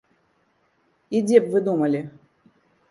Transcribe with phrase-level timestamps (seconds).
[1.19, 2.05] І дзе б вы думалі?